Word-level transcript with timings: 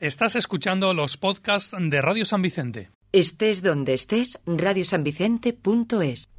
Estás 0.00 0.34
escuchando 0.34 0.92
los 0.92 1.16
podcasts 1.16 1.72
de 1.78 2.02
Radio 2.02 2.24
San 2.24 2.42
Vicente. 2.42 2.90
Estés 3.12 3.62
donde 3.62 3.94
estés, 3.94 4.40
radiosanvicente.es. 4.44 6.33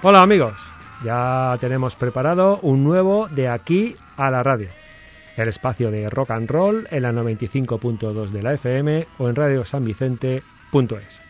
Hola 0.00 0.22
amigos, 0.22 0.54
ya 1.04 1.56
tenemos 1.60 1.96
preparado 1.96 2.60
un 2.60 2.84
nuevo 2.84 3.26
de 3.26 3.48
aquí 3.48 3.96
a 4.16 4.30
la 4.30 4.44
radio. 4.44 4.68
El 5.36 5.48
espacio 5.48 5.90
de 5.90 6.08
rock 6.08 6.30
and 6.30 6.48
roll 6.48 6.86
en 6.92 7.02
la 7.02 7.10
95.2 7.10 8.28
de 8.28 8.42
la 8.44 8.52
FM 8.52 9.08
o 9.18 9.28
en 9.28 9.34
radiosanvicente.es. 9.34 11.20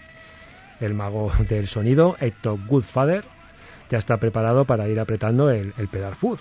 El 0.80 0.92
mago 0.92 1.32
del 1.48 1.66
sonido, 1.66 2.16
Héctor 2.20 2.58
Goodfather, 2.66 3.24
ya 3.88 3.96
está 3.96 4.18
preparado 4.18 4.66
para 4.66 4.86
ir 4.86 5.00
apretando 5.00 5.48
el, 5.48 5.72
pedal 5.90 6.14
foot, 6.14 6.40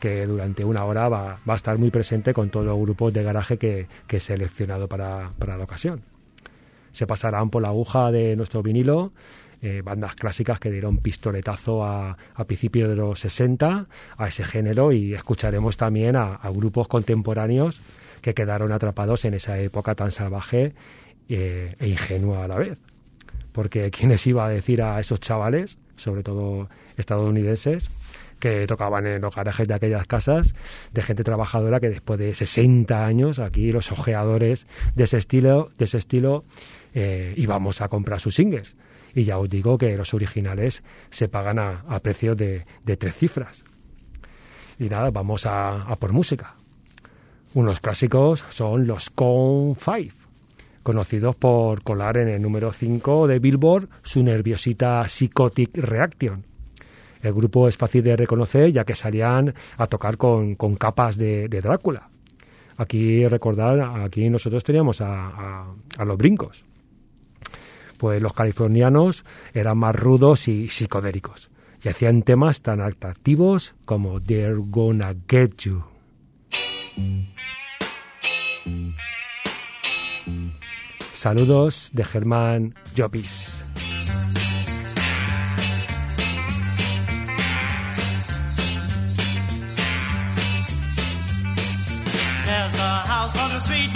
que 0.00 0.26
durante 0.26 0.64
una 0.64 0.84
hora 0.84 1.08
va, 1.08 1.38
va, 1.48 1.52
a 1.52 1.56
estar 1.56 1.78
muy 1.78 1.92
presente 1.92 2.34
con 2.34 2.50
todos 2.50 2.66
los 2.66 2.80
grupos 2.80 3.12
de 3.12 3.22
garaje 3.22 3.58
que, 3.58 3.86
que 4.08 4.16
he 4.16 4.20
seleccionado 4.20 4.88
para, 4.88 5.30
para 5.38 5.56
la 5.56 5.62
ocasión. 5.62 6.02
Se 6.90 7.06
pasarán 7.06 7.50
por 7.50 7.62
la 7.62 7.68
aguja 7.68 8.10
de 8.10 8.34
nuestro 8.34 8.60
vinilo 8.60 9.12
eh, 9.64 9.80
bandas 9.82 10.14
clásicas 10.14 10.60
que 10.60 10.70
dieron 10.70 10.98
pistoletazo 10.98 11.84
a, 11.84 12.18
a 12.34 12.44
principios 12.44 12.90
de 12.90 12.96
los 12.96 13.20
60 13.20 13.86
a 14.18 14.28
ese 14.28 14.44
género 14.44 14.92
y 14.92 15.14
escucharemos 15.14 15.78
también 15.78 16.16
a, 16.16 16.38
grupos 16.50 16.86
contemporáneos 16.86 17.80
que 18.20 18.34
quedaron 18.34 18.72
atrapados 18.72 19.24
en 19.24 19.32
esa 19.32 19.58
época 19.58 19.94
tan 19.94 20.10
salvaje 20.10 20.74
eh, 21.30 21.76
e 21.80 21.88
ingenua 21.88 22.44
a 22.44 22.48
la 22.48 22.58
vez. 22.58 22.78
Porque 23.52 23.90
quienes 23.90 24.26
iba 24.26 24.44
a 24.44 24.50
decir 24.50 24.82
a 24.82 25.00
esos 25.00 25.20
chavales, 25.20 25.78
sobre 25.96 26.22
todo 26.22 26.68
estadounidenses, 26.98 27.88
que 28.40 28.66
tocaban 28.66 29.06
en 29.06 29.22
los 29.22 29.34
garajes 29.34 29.66
de 29.66 29.72
aquellas 29.72 30.06
casas 30.06 30.54
de 30.92 31.02
gente 31.02 31.24
trabajadora 31.24 31.80
que 31.80 31.88
después 31.88 32.18
de 32.18 32.34
60 32.34 33.06
años 33.06 33.38
aquí 33.38 33.72
los 33.72 33.90
ojeadores 33.90 34.66
de 34.94 35.04
ese 35.04 35.16
estilo 35.16 35.70
de 35.78 35.86
ese 35.86 35.96
estilo 35.96 36.44
eh, 36.92 37.32
íbamos 37.38 37.80
a 37.80 37.88
comprar 37.88 38.20
sus 38.20 38.34
singles 38.34 38.76
y 39.14 39.24
ya 39.24 39.38
os 39.38 39.48
digo 39.48 39.78
que 39.78 39.96
los 39.96 40.12
originales 40.12 40.82
se 41.10 41.28
pagan 41.28 41.58
a, 41.58 41.84
a 41.88 42.00
precio 42.00 42.34
de, 42.34 42.66
de, 42.84 42.96
tres 42.96 43.14
cifras. 43.16 43.64
Y 44.78 44.88
nada, 44.88 45.10
vamos 45.10 45.46
a, 45.46 45.86
por 45.98 46.12
música. 46.12 46.56
Unos 47.54 47.78
clásicos 47.78 48.44
son 48.48 48.86
los 48.86 49.10
Con 49.10 49.76
5, 49.76 50.14
conocidos 50.82 51.36
por 51.36 51.82
colar 51.82 52.16
en 52.16 52.28
el 52.28 52.42
número 52.42 52.72
5 52.72 53.28
de 53.28 53.38
Billboard 53.38 53.88
su 54.02 54.22
nerviosita 54.22 55.06
Psychotic 55.06 55.76
Reaction. 55.76 56.44
El 57.22 57.32
grupo 57.32 57.68
es 57.68 57.76
fácil 57.76 58.02
de 58.02 58.16
reconocer 58.16 58.72
ya 58.72 58.84
que 58.84 58.94
salían 58.94 59.54
a 59.78 59.86
tocar 59.86 60.16
con, 60.16 60.56
con 60.56 60.74
capas 60.74 61.16
de, 61.16 61.48
de, 61.48 61.60
Drácula. 61.60 62.10
Aquí 62.76 63.26
recordar, 63.28 63.80
aquí 64.02 64.28
nosotros 64.28 64.64
teníamos 64.64 65.00
a, 65.00 65.72
a 65.96 66.04
los 66.04 66.18
brincos 66.18 66.64
pues 68.04 68.20
los 68.20 68.34
californianos 68.34 69.24
eran 69.54 69.78
más 69.78 69.96
rudos 69.96 70.46
y 70.46 70.68
psicodéricos 70.68 71.48
y 71.82 71.88
hacían 71.88 72.20
temas 72.20 72.60
tan 72.60 72.82
atractivos 72.82 73.74
como 73.86 74.20
They're 74.20 74.58
Gonna 74.58 75.14
Get 75.26 75.56
You. 75.60 75.82
Saludos 81.14 81.88
de 81.94 82.04
Germán 82.04 82.74
Llopis. 82.94 83.58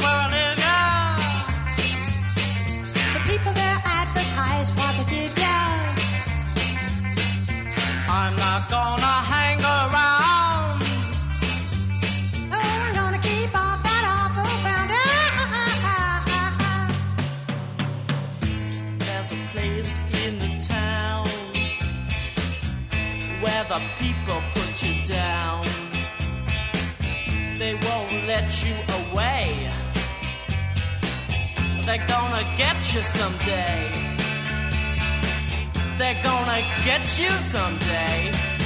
On 0.01 0.31
the 0.31 0.48
the 20.39 20.67
town 20.69 21.27
where 23.41 23.65
the 23.65 23.81
people 23.99 24.41
put 24.55 24.83
you 24.83 25.03
down. 25.05 25.65
They 27.57 27.75
won't 27.75 28.13
let 28.27 28.49
you 28.65 28.75
away. 29.01 29.69
They're 31.87 32.07
gonna 32.07 32.45
get 32.57 32.77
you 32.93 33.01
someday. 33.01 33.91
They're 35.97 36.23
gonna 36.23 36.61
get 36.85 37.19
you 37.19 37.31
someday. 37.31 38.58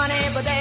Money, 0.00 0.24
but 0.32 0.44
they 0.44 0.59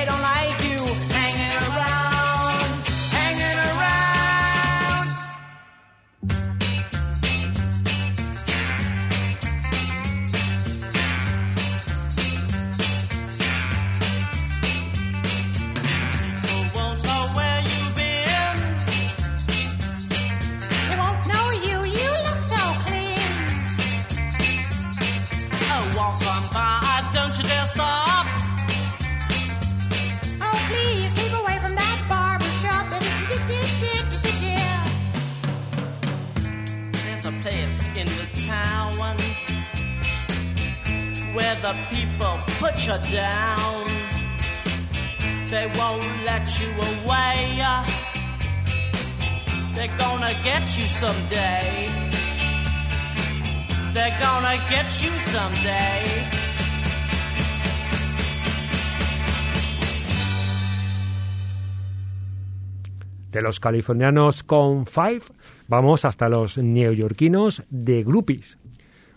De 63.32 63.42
los 63.42 63.62
californianos 63.62 64.44
con 64.44 64.86
Five, 64.88 65.22
vamos 65.70 66.04
hasta 66.04 66.28
los 66.28 66.58
neoyorquinos 66.58 67.64
de 67.70 68.04
Groupies, 68.04 68.58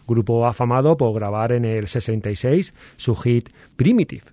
grupo 0.06 0.46
afamado 0.46 0.96
por 0.96 1.12
grabar 1.16 1.50
en 1.50 1.64
el 1.64 1.88
66 1.88 2.74
su 2.96 3.16
hit 3.16 3.48
Primitive, 3.74 4.26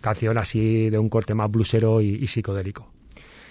canción 0.00 0.38
así 0.38 0.88
de 0.88 0.98
un 0.98 1.10
corte 1.10 1.34
más 1.34 1.50
blusero 1.50 2.00
y 2.00 2.26
psicodélico. 2.26 3.01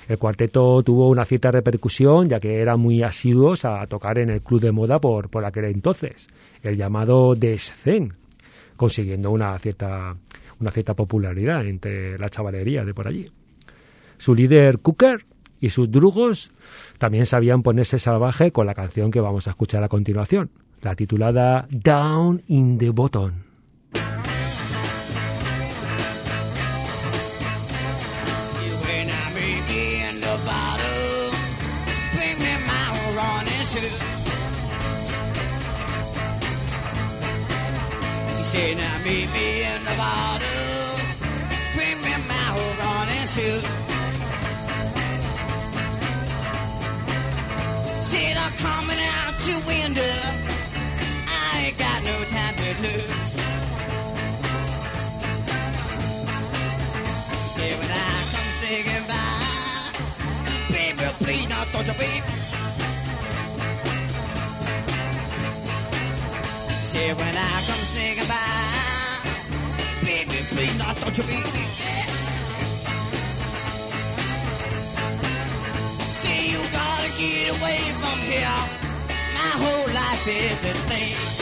El 0.08 0.18
cuarteto 0.18 0.82
tuvo 0.84 1.10
una 1.10 1.26
cierta 1.26 1.52
repercusión 1.52 2.28
ya 2.28 2.40
que 2.40 2.62
eran 2.62 2.80
muy 2.80 3.04
asiduos 3.04 3.66
a 3.66 3.86
tocar 3.88 4.18
en 4.18 4.30
el 4.30 4.42
club 4.42 4.62
de 4.62 4.72
moda 4.72 5.00
por, 5.00 5.30
por 5.30 5.46
aquel 5.46 5.66
entonces, 5.66 6.28
el 6.64 6.78
llamado 6.78 7.36
Descen, 7.36 8.14
consiguiendo 8.76 9.32
una 9.32 9.58
cierta, 9.60 10.16
una 10.60 10.72
cierta 10.72 10.94
popularidad 10.94 11.66
entre 11.66 12.18
la 12.18 12.30
chavalería 12.30 12.84
de 12.84 12.94
por 12.94 13.08
allí. 13.08 13.26
Su 14.18 14.36
líder 14.36 14.80
Cooker 14.80 15.26
y 15.60 15.70
sus 15.70 15.90
drugos 15.90 16.52
también 16.98 17.26
sabían 17.26 17.62
ponerse 17.62 18.00
salvaje 18.00 18.52
con 18.52 18.66
la 18.66 18.74
canción 18.74 19.12
que 19.12 19.22
vamos 19.22 19.48
a 19.48 19.52
escuchar 19.52 19.84
a 19.84 19.90
continuación, 19.90 20.50
la 20.82 20.96
titulada 20.96 21.68
Down 21.70 22.42
in 22.48 22.78
the 22.78 22.90
Bottom. 22.90 23.32
Said, 38.52 38.76
now 38.76 38.98
meet 39.06 39.32
me 39.32 39.64
in 39.64 39.82
the 39.86 39.96
bottle, 39.96 41.00
bring 41.74 41.96
me 42.04 42.12
my 42.28 42.48
running 42.82 43.28
shoes. 43.32 43.64
Said 48.04 48.36
I'm 48.36 48.52
coming 48.60 49.00
out 49.00 49.48
your 49.48 49.62
window, 49.66 50.16
I 51.30 51.64
ain't 51.64 51.78
got 51.78 52.04
no 52.04 52.24
time 52.26 52.56
to 52.60 52.82
lose. 52.84 53.08
Say 57.56 57.72
when 57.80 57.90
I 57.90 58.12
come 58.34 58.52
singing 58.60 59.06
by, 59.08 60.74
baby, 60.74 61.06
please 61.24 61.48
not 61.48 61.68
touch 61.68 61.88
a 61.88 61.98
baby. 61.98 62.41
Not 71.12 71.16
touch 71.16 71.26
a 71.26 71.28
baby. 71.28 71.62
You 76.52 76.58
gotta 76.72 77.10
get 77.18 77.50
away 77.60 77.80
from 78.00 78.20
here. 78.30 78.60
My 79.34 79.52
whole 79.64 79.88
life 79.94 80.28
is 80.28 80.66
at 80.66 80.76
stake. 80.78 81.41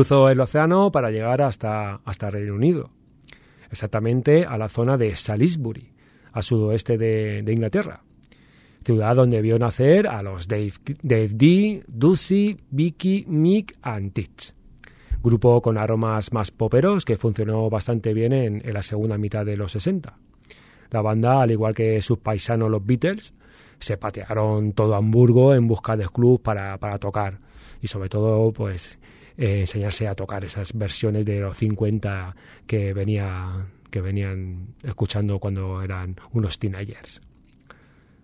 Cruzó 0.00 0.30
el 0.30 0.40
océano 0.40 0.90
para 0.90 1.10
llegar 1.10 1.42
hasta, 1.42 2.00
hasta 2.06 2.30
Reino 2.30 2.54
Unido, 2.54 2.88
exactamente 3.70 4.46
a 4.46 4.56
la 4.56 4.70
zona 4.70 4.96
de 4.96 5.14
Salisbury, 5.14 5.92
al 6.32 6.42
sudoeste 6.42 6.96
de, 6.96 7.42
de 7.42 7.52
Inglaterra, 7.52 8.02
ciudad 8.82 9.14
donde 9.14 9.42
vio 9.42 9.58
nacer 9.58 10.06
a 10.06 10.22
los 10.22 10.48
Dave, 10.48 10.72
Dave 11.02 11.28
D, 11.34 11.84
Ducey, 11.86 12.56
Vicky, 12.70 13.26
Mick 13.28 13.76
and 13.82 14.14
Titch. 14.14 14.54
Grupo 15.22 15.60
con 15.60 15.76
aromas 15.76 16.32
más 16.32 16.50
poperos 16.50 17.04
que 17.04 17.18
funcionó 17.18 17.68
bastante 17.68 18.14
bien 18.14 18.32
en, 18.32 18.66
en 18.66 18.72
la 18.72 18.82
segunda 18.82 19.18
mitad 19.18 19.44
de 19.44 19.58
los 19.58 19.72
60. 19.72 20.16
La 20.92 21.02
banda, 21.02 21.42
al 21.42 21.50
igual 21.50 21.74
que 21.74 22.00
sus 22.00 22.20
paisanos 22.20 22.70
los 22.70 22.86
Beatles, 22.86 23.34
se 23.80 23.98
patearon 23.98 24.72
todo 24.72 24.94
Hamburgo 24.94 25.54
en 25.54 25.68
busca 25.68 25.94
de 25.94 26.06
clubs 26.06 26.40
para, 26.40 26.78
para 26.78 26.98
tocar 26.98 27.38
y 27.82 27.88
sobre 27.88 28.08
todo 28.08 28.50
pues 28.52 28.98
eh, 29.40 29.60
enseñarse 29.60 30.06
a 30.06 30.14
tocar 30.14 30.44
esas 30.44 30.74
versiones 30.74 31.24
de 31.24 31.40
los 31.40 31.56
50 31.56 32.36
que 32.66 32.92
venía 32.92 33.68
que 33.90 34.02
venían 34.02 34.74
escuchando 34.84 35.38
cuando 35.38 35.80
eran 35.82 36.16
unos 36.32 36.58
teenagers. 36.58 37.22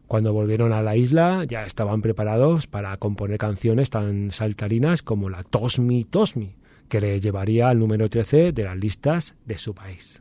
Cuando 0.07 0.35
volvieron 0.35 0.75
a 0.75 0.83
la 0.83 0.95
isla 0.95 1.45
ya 1.49 1.63
estaban 1.63 2.03
preparados 2.03 2.67
para 2.67 2.95
componer 2.99 3.39
canciones 3.39 3.89
tan 3.89 4.31
saltarinas 4.31 5.03
como 5.03 5.31
la 5.31 5.43
Tosmi 5.43 6.05
Tosmi, 6.05 6.55
que 6.91 7.01
le 7.01 7.19
llevaría 7.19 7.71
al 7.71 7.79
número 7.79 8.11
13 8.11 8.53
de 8.53 8.65
las 8.65 8.77
listas 8.77 9.37
de 9.47 9.57
su 9.57 9.75
país. 9.75 10.21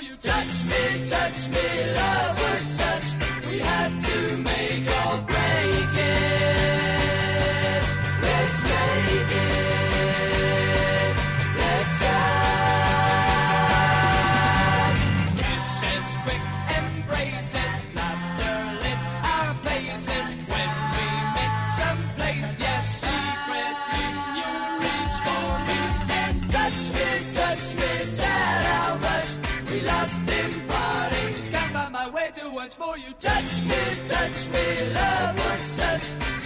you 0.00 0.16
touch 0.16 0.64
me, 0.64 1.08
touch 1.08 1.48
me, 1.48 1.94
lover, 1.94 2.56
Oh, 32.90 32.94
you 32.94 33.12
touch 33.18 33.64
me, 33.68 33.80
touch 34.08 34.48
me, 34.48 34.94
love 34.94 35.36
was 35.36 35.58
such. 35.58 36.37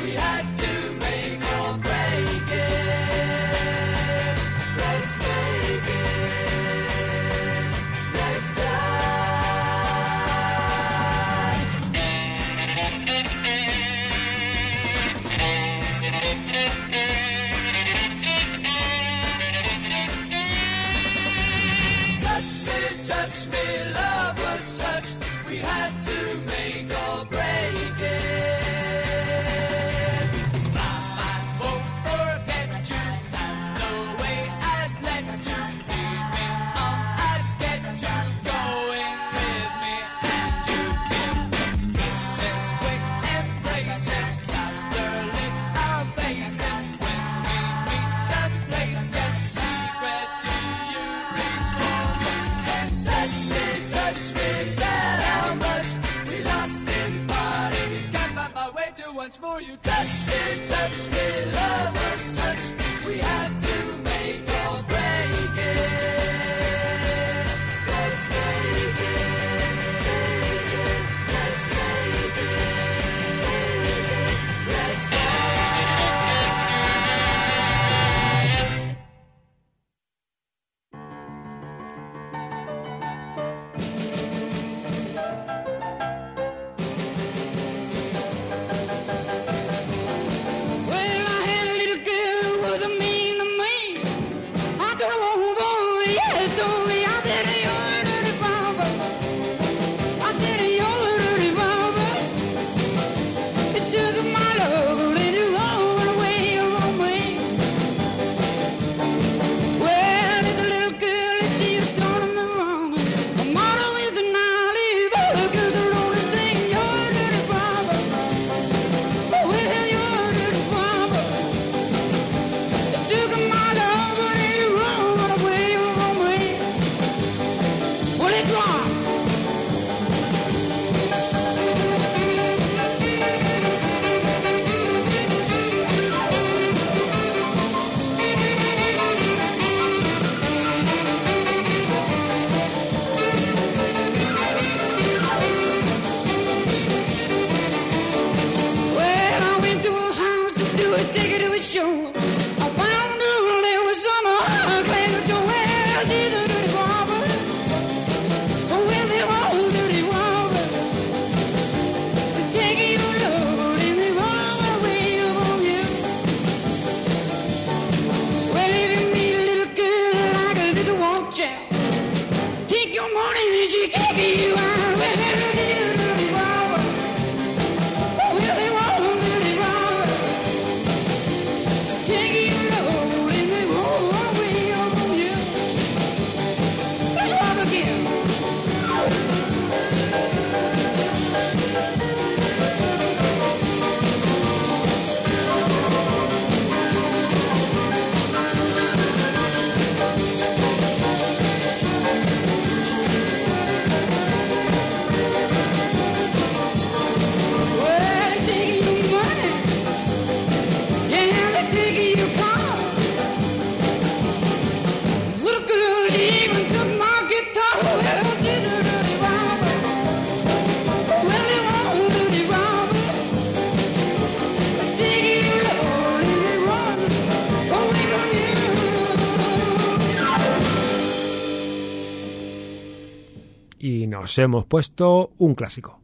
Nos 234.33 234.39
hemos 234.39 234.65
puesto 234.65 235.33
un 235.37 235.55
clásico. 235.55 236.01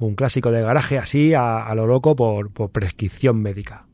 Un 0.00 0.16
clásico 0.16 0.50
de 0.50 0.62
garaje 0.62 0.98
así 0.98 1.32
a, 1.32 1.72
lo 1.76 1.86
loco 1.86 2.16
por, 2.16 2.50
prescripción 2.72 3.40
médica. 3.40 3.86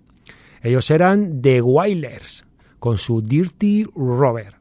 Ellos 0.62 0.90
eran 0.90 1.42
The 1.42 1.60
Wailers, 1.60 2.46
con 2.78 2.96
su 2.96 3.20
Dirty 3.20 3.84
Rover. 3.94 4.54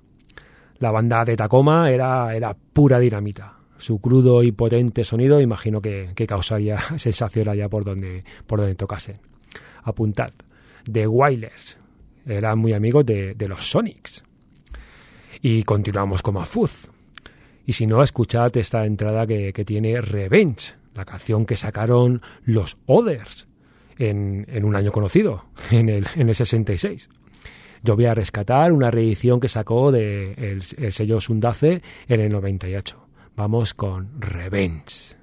La 0.79 0.91
banda 0.91 1.23
de 1.23 1.37
Tacoma 1.37 1.89
era, 1.89 2.35
era 2.35 2.53
pura 2.53 2.99
dinamita. 2.99 3.59
Su 3.77 3.99
crudo 3.99 4.43
y 4.43 4.51
potente 4.51 5.05
sonido 5.05 5.39
imagino 5.39 5.81
que, 5.81 6.11
que 6.13 6.27
causaría 6.27 6.77
sensación 6.97 7.47
allá 7.47 7.69
por 7.69 7.85
donde, 7.85 8.25
por 8.45 8.59
donde 8.59 8.75
tocasen. 8.75 9.19
Apuntad, 9.83 10.33
The 10.91 11.07
Wailers. 11.07 11.77
Eran 12.25 12.59
muy 12.59 12.73
amigos 12.73 13.05
de, 13.05 13.35
de 13.35 13.47
los 13.47 13.69
Sonics. 13.69 14.21
Y 15.41 15.63
continuamos 15.63 16.21
con 16.21 16.33
Mafuz. 16.33 16.89
Y 17.67 17.73
si 17.73 17.85
no, 17.85 18.01
escuchad 18.01 18.55
esta 18.55 18.85
entrada 18.85 19.27
que, 19.27 19.51
que 19.51 19.65
tiene 19.65 19.99
Revenge, 19.99 20.73
la 20.95 21.03
canción 21.03 21.45
que 21.45 21.57
sacaron 21.57 22.21
los 22.45 22.77
Others 22.85 23.45
en, 23.99 24.45
en 24.49 24.63
un 24.63 24.73
año 24.77 24.93
conocido, 24.93 25.43
en 25.71 25.89
el, 25.89 26.07
en 26.15 26.29
el 26.29 26.33
66. 26.33 27.09
Yo 27.83 27.97
voy 27.97 28.05
a 28.05 28.13
rescatar 28.13 28.71
una 28.71 28.89
reedición 28.89 29.41
que 29.41 29.49
sacó 29.49 29.91
de 29.91 30.31
el, 30.31 30.63
el 30.77 30.91
sello 30.93 31.19
Sundace 31.19 31.81
en 32.07 32.21
el 32.21 32.31
98. 32.31 33.05
Vamos 33.35 33.73
con 33.73 34.19
Revenge. 34.21 35.17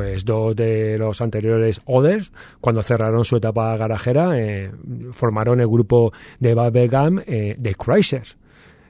Pues 0.00 0.24
dos 0.24 0.56
de 0.56 0.96
los 0.96 1.20
anteriores 1.20 1.82
Others, 1.84 2.32
cuando 2.62 2.82
cerraron 2.82 3.22
su 3.26 3.36
etapa 3.36 3.76
garajera, 3.76 4.30
eh, 4.40 4.72
formaron 5.12 5.60
el 5.60 5.68
grupo 5.68 6.14
de 6.38 6.54
Bubblegum 6.54 7.20
eh, 7.26 7.54
The 7.60 7.74
Chrysers, 7.74 8.38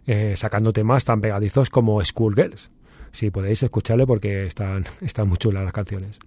eh, 0.07 0.35
sacando 0.37 0.73
temas 0.73 1.05
tan 1.05 1.21
pegadizos 1.21 1.69
como 1.69 2.01
Schoolgirls. 2.01 2.71
Si 3.11 3.33
podéis 3.33 3.61
escucharle 3.65 4.07
porque 4.07 4.45
están, 4.45 4.85
están 5.01 5.27
muy 5.27 5.39
chulas 5.39 5.65
las 5.65 5.73
canciones. 5.73 6.21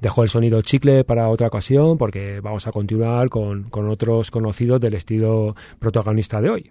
Dejo 0.00 0.22
el 0.22 0.28
sonido 0.28 0.62
chicle 0.62 1.02
para 1.02 1.28
otra 1.28 1.48
ocasión 1.48 1.98
porque 1.98 2.38
vamos 2.38 2.68
a 2.68 2.70
continuar 2.70 3.30
con, 3.30 3.64
con 3.64 3.88
otros 3.88 4.30
conocidos 4.30 4.80
del 4.80 4.94
estilo 4.94 5.56
protagonista 5.80 6.40
de 6.40 6.50
hoy. 6.50 6.70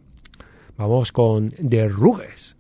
Vamos 0.78 1.12
con 1.12 1.50
The 1.50 1.90
Ruges. 1.90 2.57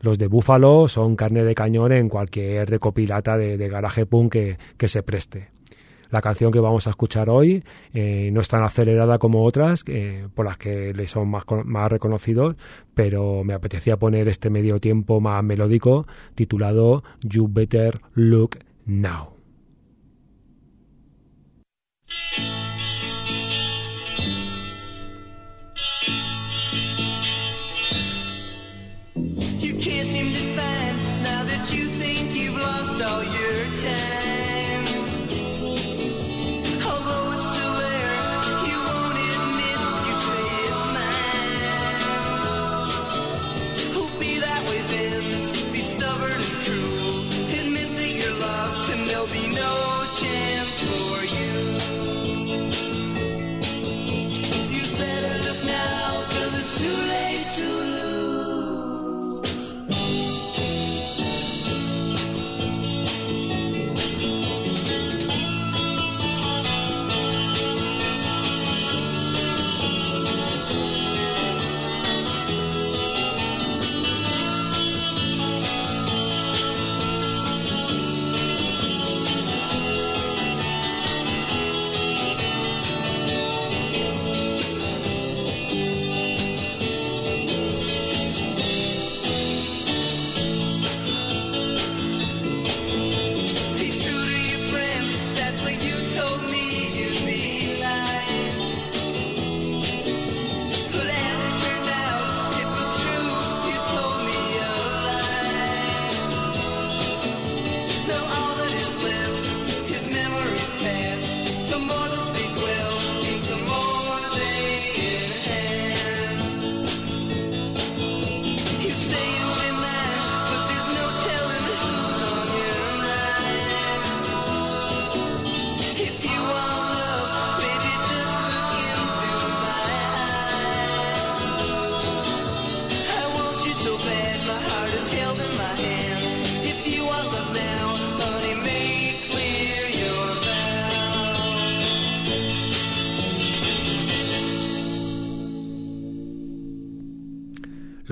Los 0.00 0.16
de 0.18 0.28
Búfalo 0.28 0.88
son 0.88 1.14
carne 1.14 1.44
de 1.44 1.54
cañón 1.54 1.92
en 1.92 2.08
cualquier 2.08 2.68
recopilata 2.68 3.36
de, 3.36 3.68
garaje 3.68 4.06
punk 4.06 4.32
que, 4.32 4.88
se 4.88 5.02
preste. 5.02 5.50
La 6.10 6.22
canción 6.22 6.50
que 6.50 6.58
vamos 6.58 6.86
a 6.86 6.90
escuchar 6.90 7.30
hoy 7.30 7.62
eh, 7.92 8.30
no 8.32 8.40
es 8.40 8.48
tan 8.48 8.64
acelerada 8.64 9.18
como 9.18 9.44
otras, 9.44 9.84
eh, 9.86 10.26
por 10.34 10.46
las 10.46 10.56
que 10.56 10.92
le 10.92 11.06
son 11.06 11.28
más, 11.28 11.44
más 11.64 11.92
reconocidos, 11.92 12.56
pero 12.94 13.44
me 13.44 13.54
apetecía 13.54 13.96
poner 13.96 14.28
este 14.28 14.50
medio 14.50 14.80
tiempo 14.80 15.20
más 15.20 15.44
melódico 15.44 16.06
titulado 16.34 17.04
You 17.20 17.48
Better 17.48 18.00
Look 18.14 18.58
Now. 18.86 19.34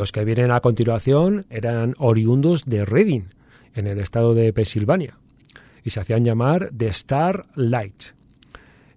Los 0.09 0.13
que 0.13 0.25
vienen 0.25 0.53
a 0.53 0.61
continuación 0.61 1.45
eran 1.51 1.95
oriundos 1.99 2.65
de 2.65 2.87
Reading, 2.87 3.25
en 3.75 3.87
el 3.87 4.01
estado 4.01 4.33
de 4.33 4.55
Pensilvania, 4.55 5.19
y 5.85 5.91
se 5.91 6.01
hacían 6.01 6.25
llamar 6.25 6.71
The 6.75 6.87
Star 6.87 7.45
Light. 7.57 8.05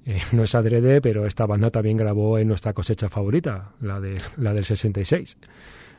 Eh, 0.06 0.22
no 0.32 0.46
es 0.46 0.56
adrede, 0.56 1.02
pero 1.02 1.26
esta 1.26 1.46
banda 1.46 1.70
también 1.70 1.98
grabó 1.98 2.40
en 2.40 2.48
nuestra 2.48 2.72
cosecha 2.72 3.10
favorita, 3.10 3.74
la, 3.82 4.00
de, 4.00 4.22
la 4.38 4.54
del 4.54 4.64
66. 4.64 5.38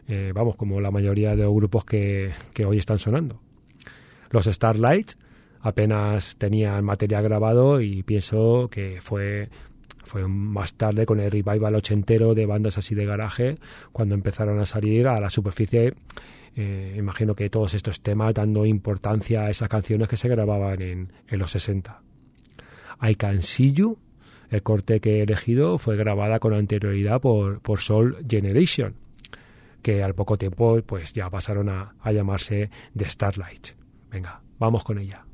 Eh, 0.09 0.33
vamos, 0.35 0.57
como 0.57 0.81
la 0.81 0.91
mayoría 0.91 1.37
de 1.37 1.43
los 1.43 1.53
grupos 1.53 1.85
que, 1.85 2.33
que 2.55 2.65
hoy 2.65 2.79
están 2.79 2.99
sonando. 2.99 3.39
Los 4.31 4.47
Starlight 4.47 5.11
apenas 5.61 6.37
tenían 6.39 6.87
material 6.87 7.23
grabado 7.23 7.83
y 7.83 8.03
pienso 8.03 8.71
que 8.71 9.03
fue, 9.03 9.51
fue 10.03 10.27
más 10.29 10.75
tarde 10.75 11.07
con 11.07 11.21
el 11.21 11.31
revival 11.31 11.75
ochentero 11.75 12.35
de 12.35 12.47
bandas 12.47 12.79
así 12.79 12.95
de 12.95 13.07
garaje 13.07 13.59
cuando 13.93 14.15
empezaron 14.15 14.59
a 14.61 14.67
salir 14.67 15.07
a 15.07 15.21
la 15.21 15.31
superficie. 15.31 15.95
eh, 16.55 16.95
imagino 16.99 17.35
que 17.35 17.49
todos 17.49 17.75
estos 17.75 18.03
temas 18.03 18.35
dando 18.35 18.67
importancia 18.67 19.43
a 19.43 19.51
esas 19.51 19.69
canciones 19.69 20.09
que 20.09 20.17
se 20.17 20.29
grababan 20.29 20.83
en, 20.83 21.13
los 21.29 21.51
60. 21.51 22.03
I 23.03 23.15
Can 23.15 23.43
See 23.43 23.73
You, 23.73 23.99
el 24.51 24.63
corte 24.63 25.01
que 25.01 25.19
he 25.19 25.23
elegido, 25.23 25.79
fue 25.79 25.97
grabada 25.97 26.39
con 26.39 26.53
anterioridad 26.53 27.21
por, 27.21 27.61
por 27.61 27.81
Soul 27.81 28.19
Generation, 28.29 28.95
que 29.83 30.03
al 30.03 30.15
poco 30.15 30.37
tiempo 30.37 30.81
pues 30.83 31.13
ya 31.13 31.31
pasaron 31.31 31.69
a, 31.69 31.95
a 32.01 32.13
llamarse 32.13 32.71
The 32.97 33.09
Starlight. 33.09 33.69
Venga, 34.11 34.43
vamos 34.59 34.85
con 34.85 34.99
ella. 34.99 35.25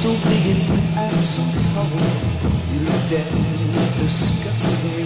So 0.00 0.12
big 0.30 0.46
and 0.46 0.96
act 0.96 1.22
so 1.22 1.42
tall. 1.42 1.84
You 2.72 2.80
look 2.88 3.04
down 3.12 3.36
with 3.36 3.98
disgust 4.00 4.72
me. 4.82 5.04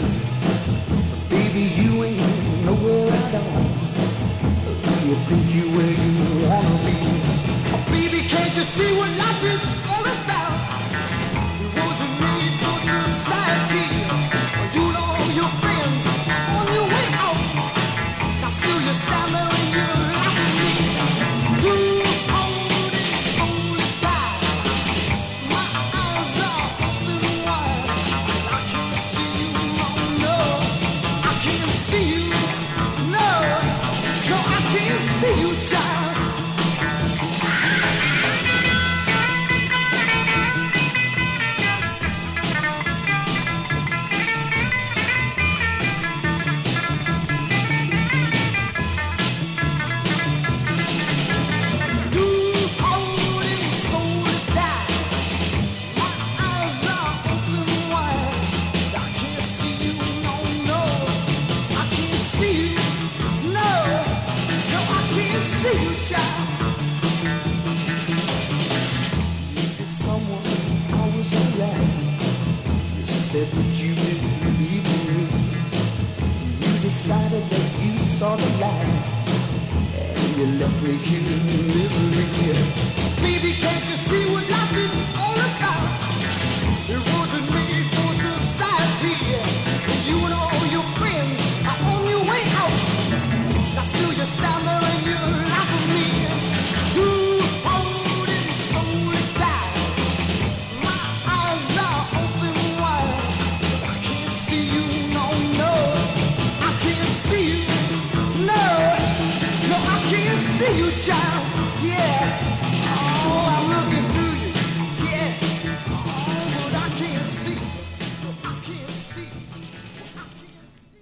Baby, 1.28 1.62
you 1.82 2.04
ain't 2.04 2.64
nowhere 2.64 3.10
at 3.10 3.34
all. 3.34 3.66
You 5.02 5.14
think 5.26 5.44
you 5.52 5.64
where 5.74 6.03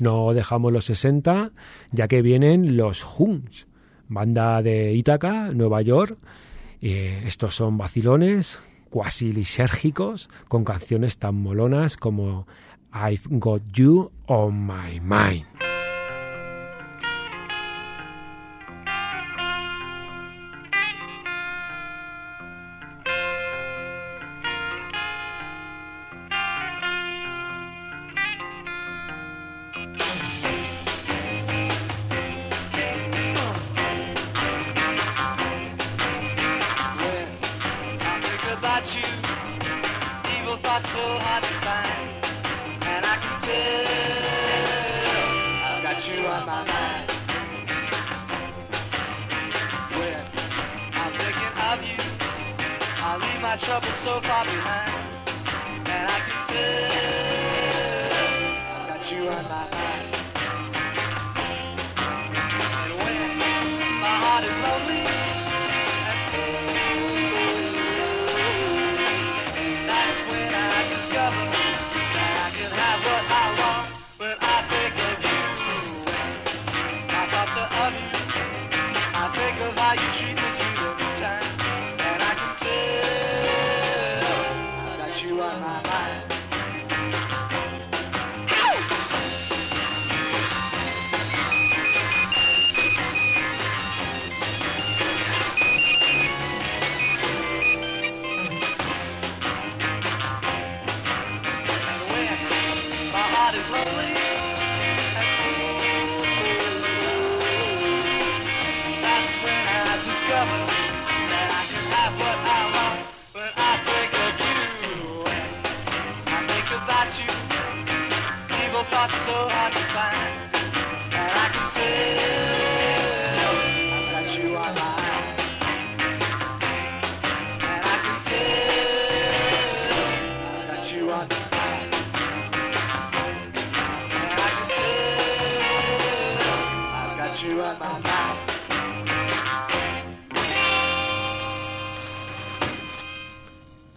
No 0.02 0.34
dejamos 0.34 0.72
los 0.72 0.86
60, 0.86 1.52
ya 1.92 2.08
que 2.08 2.22
vienen 2.22 2.76
los 2.76 3.06
Huns, 3.16 3.68
banda 4.08 4.60
de 4.60 4.94
Ítaca, 4.94 5.52
Nueva 5.52 5.80
York. 5.80 6.18
Eh, 6.80 7.22
estos 7.24 7.54
son 7.54 7.78
vacilones, 7.78 8.58
cuasi 8.90 9.30
lisérgicos, 9.30 10.28
con 10.48 10.64
canciones 10.64 11.18
tan 11.18 11.36
molonas 11.36 11.96
como 11.96 12.48
I've 12.92 13.22
Got 13.30 13.62
You 13.74 14.10
on 14.26 14.66
My 14.66 14.98
Mind. 14.98 15.51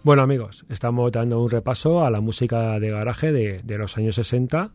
Bueno 0.06 0.22
amigos, 0.22 0.64
estamos 0.68 1.10
dando 1.10 1.42
un 1.42 1.50
repaso 1.50 2.04
a 2.04 2.10
la 2.12 2.20
música 2.20 2.78
de 2.78 2.90
garaje 2.90 3.32
de, 3.32 3.60
de 3.64 3.76
los 3.76 3.96
años 3.96 4.14
60, 4.14 4.70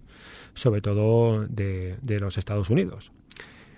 sobre 0.54 0.82
todo 0.82 1.48
de, 1.48 1.96
de 2.02 2.20
los 2.20 2.38
Estados 2.38 2.70
Unidos, 2.70 3.13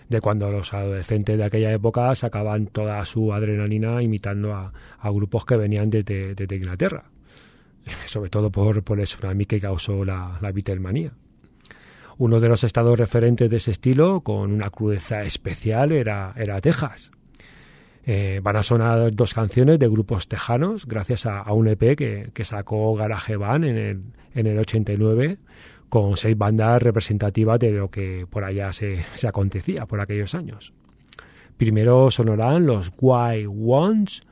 de 0.09 0.19
cuando 0.19 0.51
los 0.51 0.73
adolescentes 0.73 1.37
de 1.37 1.43
aquella 1.43 1.71
época 1.71 2.15
sacaban 2.15 2.65
toda 2.65 3.05
su 3.05 3.31
adrenalina 3.31 4.01
imitando 4.01 4.51
a, 4.55 4.73
a 4.97 5.11
grupos 5.11 5.45
que 5.45 5.55
venían 5.55 5.91
desde, 5.91 6.33
desde 6.33 6.55
Inglaterra, 6.55 7.03
sobre 8.07 8.31
todo 8.31 8.49
por, 8.49 8.81
por 8.81 8.99
el 8.99 9.05
tsunami 9.05 9.45
que 9.45 9.61
causó 9.61 10.03
la, 10.03 10.39
la 10.41 10.51
Beatlemanía. 10.51 11.11
Uno 12.17 12.39
de 12.39 12.49
los 12.49 12.63
estados 12.63 12.97
referentes 12.97 13.47
de 13.47 13.57
ese 13.57 13.69
estilo, 13.69 14.21
con 14.21 14.53
una 14.53 14.71
crudeza 14.71 15.21
especial, 15.21 15.91
era, 15.91 16.33
era 16.35 16.59
Texas. 16.61 17.11
Eh, 18.05 18.41
van 18.43 18.57
a 18.57 18.63
sonar 18.63 19.13
dos 19.13 19.33
canciones 19.33 19.79
de 19.79 19.87
grupos 19.87 20.27
tejanos 20.27 20.85
gracias 20.85 21.25
a, 21.25 21.51
un 21.53 21.67
EP 21.67 21.95
que, 21.95 22.43
sacó 22.43 22.93
Garage 22.95 23.37
Band 23.37 23.63
en 23.63 23.77
el, 23.77 24.01
en 24.33 24.47
el 24.47 24.59
89 24.59 25.37
con 25.87 26.17
seis 26.17 26.37
bandas 26.37 26.81
representativas 26.81 27.59
de 27.59 27.71
lo 27.71 27.89
que 27.89 28.25
por 28.29 28.43
allá 28.43 28.73
se, 28.73 29.05
se 29.15 29.27
acontecía 29.27 29.85
por 29.85 30.01
aquellos 30.01 30.35
años. 30.35 30.73
Primero 31.55 32.11
sonarán 32.11 32.65
los 32.65 32.91
White 32.99 33.47
Ones 33.47 34.23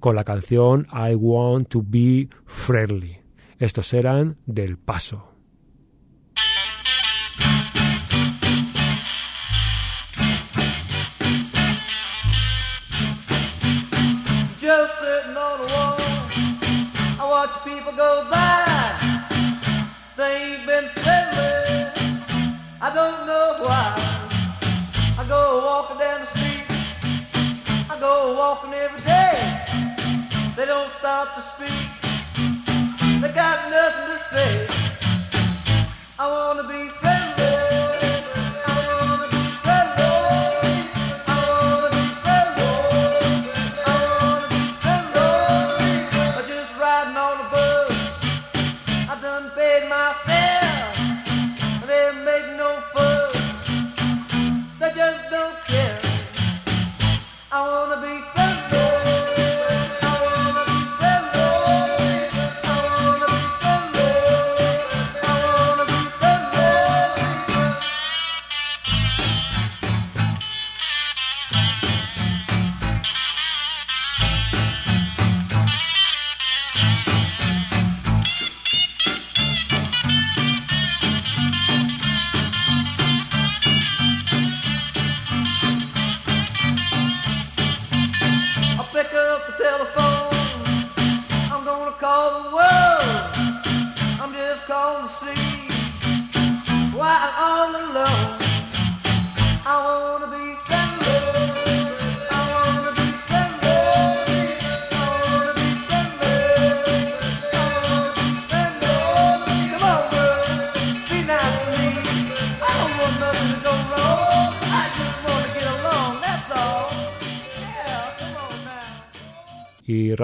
con 0.00 0.14
la 0.14 0.24
canción 0.24 0.86
I 0.92 1.14
Want 1.14 1.68
to 1.68 1.82
Be 1.84 2.28
Friendly. 2.46 3.18
Estos 3.58 3.92
eran 3.92 4.36
del 4.46 4.78
Paso. 4.78 5.27
Watch 17.38 17.62
people 17.62 17.92
go 17.92 18.26
by. 18.28 18.98
They 20.16 20.32
ain't 20.42 20.66
been 20.66 20.88
friendly. 21.02 21.86
I 22.80 22.88
don't 22.92 23.28
know 23.28 23.54
why. 23.62 23.94
I 25.20 25.24
go 25.28 25.62
walking 25.64 25.98
down 25.98 26.18
the 26.22 26.26
street. 26.34 26.64
I 27.92 27.96
go 28.00 28.34
walking 28.36 28.74
every 28.74 29.02
day. 29.14 29.38
They 30.56 30.66
don't 30.66 30.90
stop 30.98 31.36
to 31.36 31.42
speak. 31.52 31.84
They 33.22 33.32
got 33.32 33.70
nothing 33.70 34.08
to 34.14 34.18
say. 34.32 34.52
I 36.18 36.26
wanna 36.28 36.64
be 36.66 36.88
friendly. 36.88 37.07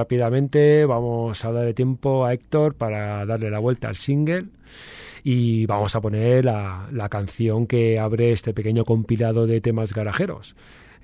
Rápidamente 0.09 0.85
vamos 0.85 1.43
a 1.47 1.51
darle 1.51 1.73
tiempo 1.73 2.27
a 2.27 2.35
Héctor 2.35 2.75
para 2.75 3.25
darle 3.25 3.51
la 3.51 3.59
vuelta 3.59 3.89
al 3.89 3.97
single 3.97 4.45
y 5.23 5.65
vamos 5.65 5.97
a 5.97 6.03
poner 6.03 6.45
la, 6.45 6.87
la 6.93 7.09
canción 7.09 7.67
que 7.67 7.99
abre 7.99 8.31
este 8.33 8.53
pequeño 8.53 8.85
compilado 8.85 9.47
de 9.47 9.63
temas 9.63 9.95
garajeros. 9.95 10.57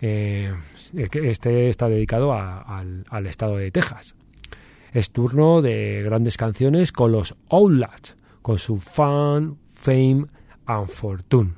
Eh, 0.03 0.53
este 0.95 1.71
está 1.71 1.89
dedicado 1.89 2.35
a- 2.35 2.61
al, 2.61 3.07
al 3.09 3.27
estado 3.27 3.57
de 3.57 3.71
Texas. 3.71 4.15
Es 4.93 5.11
turno 5.13 5.63
de 5.63 6.03
grandes 6.05 6.37
canciones 6.37 6.93
con 6.93 7.13
los 7.13 7.35
Outlats, 7.49 8.17
con 8.43 8.59
su 8.59 8.77
Fun, 8.81 9.57
Fame 9.73 10.27
and 10.67 10.89
Fortune. 10.89 11.53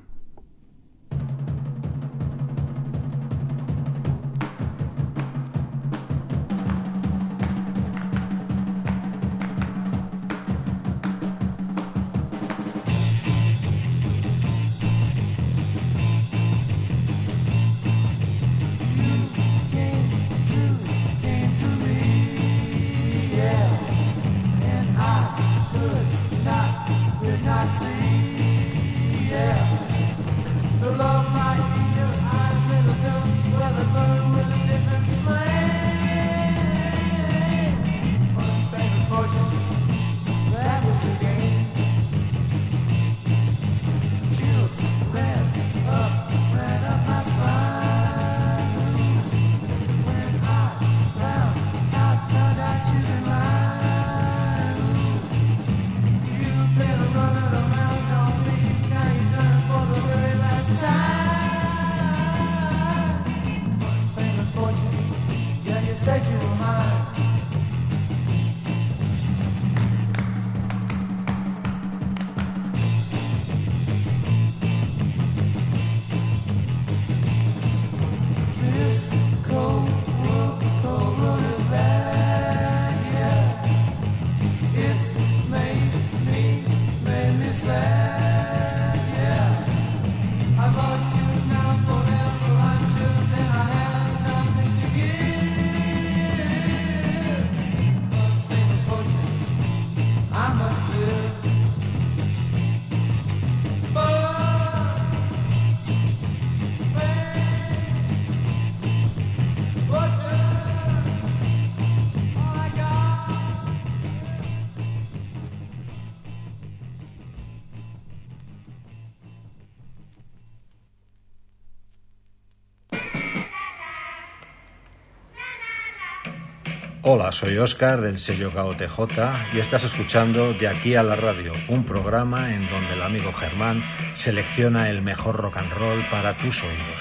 Hola, 127.04 127.32
soy 127.32 127.58
Oscar 127.58 128.00
del 128.00 128.20
sello 128.20 128.52
KOTJ 128.52 129.56
y 129.56 129.58
estás 129.58 129.82
escuchando 129.82 130.54
De 130.54 130.68
aquí 130.68 130.94
a 130.94 131.02
la 131.02 131.16
radio, 131.16 131.50
un 131.68 131.84
programa 131.84 132.54
en 132.54 132.70
donde 132.70 132.92
el 132.92 133.02
amigo 133.02 133.32
Germán 133.32 133.82
selecciona 134.14 134.88
el 134.88 135.02
mejor 135.02 135.34
rock 135.34 135.56
and 135.56 135.72
roll 135.72 136.08
para 136.08 136.36
tus 136.36 136.62
oídos. 136.62 137.00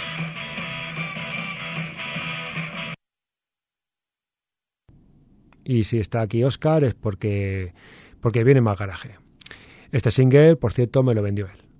Y 5.63 5.83
si 5.83 5.99
está 5.99 6.21
aquí 6.21 6.43
Oscar 6.43 6.83
es 6.83 6.95
porque, 6.95 7.75
porque 8.21 8.43
viene 8.43 8.61
más 8.61 8.79
garaje. 8.79 9.19
Este 9.91 10.09
single, 10.09 10.55
por 10.55 10.73
cierto, 10.73 11.03
me 11.03 11.13
lo 11.13 11.21
vendió 11.21 11.45
él. 11.45 11.70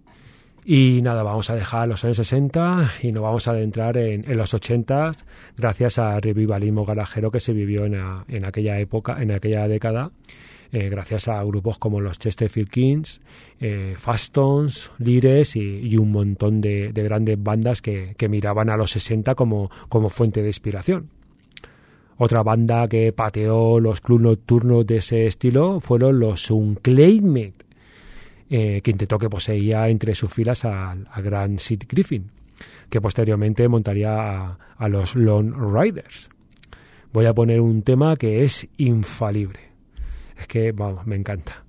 Y 0.64 1.02
nada, 1.02 1.24
vamos 1.24 1.50
a 1.50 1.56
dejar 1.56 1.88
los 1.88 2.04
años 2.06 2.18
60 2.18 2.92
y 3.02 3.12
nos 3.12 3.24
vamos 3.24 3.48
a 3.48 3.52
adentrar 3.52 3.98
en, 3.98 4.24
los 4.38 4.54
80 4.54 5.12
gracias 5.58 5.98
al 5.98 6.22
revivalismo 6.22 6.86
garajero 6.86 7.32
que 7.32 7.40
se 7.40 7.52
vivió 7.52 7.86
en, 7.86 7.96
a- 7.96 8.26
en 8.28 8.46
aquella 8.46 8.80
época, 8.80 9.22
en 9.22 9.32
aquella 9.32 9.68
década, 9.68 10.12
eh, 10.72 10.88
gracias 10.90 11.28
a 11.28 11.44
grupos 11.44 11.80
como 11.80 12.00
los 12.00 12.20
Chesterfield 12.20 12.70
Kings, 12.70 13.22
eh, 13.60 13.96
Fastons, 13.98 14.92
Lires 15.00 15.56
y, 15.56 15.98
un 15.98 16.12
montón 16.12 16.62
de, 16.62 16.94
de 16.94 17.04
grandes 17.04 17.42
bandas 17.42 17.82
que, 17.82 18.14
que 18.16 18.30
miraban 18.30 18.70
a 18.70 18.78
los 18.78 18.92
60 18.92 19.34
como, 19.34 19.72
como 19.90 20.10
fuente 20.10 20.42
de 20.44 20.48
inspiración. 20.50 21.10
Otra 22.18 22.44
banda 22.44 22.88
que 22.88 23.12
pateó 23.14 23.80
los 23.80 24.00
clubs 24.00 24.22
nocturnos 24.22 24.86
de 24.86 24.98
ese 24.98 25.26
estilo 25.26 25.80
fueron 25.80 26.20
los 26.20 26.52
Unclaimed, 26.52 27.54
eh, 28.52 28.82
quinteto 28.82 29.18
que 29.18 29.30
poseía 29.30 29.88
entre 29.88 30.14
sus 30.14 30.32
filas 30.32 30.66
al, 30.66 31.08
gran 31.24 31.58
Sid 31.58 31.84
Griffin, 31.88 32.30
que 32.90 33.00
posteriormente 33.00 33.68
montaría 33.68 34.14
a, 34.14 34.58
a 34.78 34.90
los 34.90 35.16
Lone 35.16 35.54
Riders. 35.58 36.30
Voy 37.14 37.26
a 37.26 37.34
poner 37.34 37.62
un 37.62 37.82
tema 37.82 38.16
que 38.18 38.44
es 38.44 38.68
infalible. 38.78 39.60
Es 40.38 40.48
que, 40.48 40.72
vamos, 40.74 41.08
me 41.08 41.16
encanta. 41.16 41.64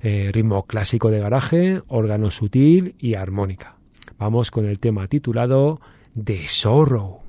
Eh, 0.00 0.30
ritmo 0.32 0.64
clásico 0.64 1.10
de 1.10 1.20
garaje, 1.20 1.80
órgano 1.88 2.30
sutil 2.30 2.96
y 2.98 3.14
armónica. 3.14 3.76
Vamos 4.18 4.50
con 4.50 4.64
el 4.64 4.78
tema 4.78 5.06
titulado 5.08 5.80
The 6.22 6.46
Sorrow. 6.46 7.21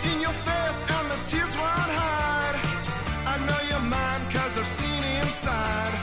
Seen 0.00 0.20
your 0.22 0.36
face 0.48 0.80
and 0.96 1.06
the 1.12 1.18
tears 1.28 1.52
won't 1.60 1.92
hide. 2.00 2.56
I 3.32 3.34
know 3.46 3.60
your 3.72 3.84
mind 3.96 4.22
cause 4.32 4.56
I've 4.60 4.72
seen 4.80 5.02
inside. 5.20 5.94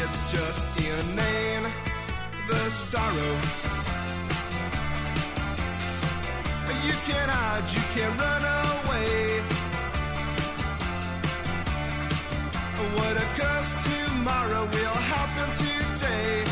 It's 0.00 0.18
just 0.32 0.64
inane, 0.80 1.68
the 2.48 2.70
sorrow. 2.70 3.34
You 6.86 6.96
can't 7.08 7.30
hide, 7.38 7.66
you 7.76 7.84
can't 7.94 8.14
run 8.22 8.44
away. 8.64 9.40
What 12.96 13.14
occurs 13.24 13.70
tomorrow 13.88 14.64
will 14.76 14.98
happen 15.12 15.48
today. 15.60 16.45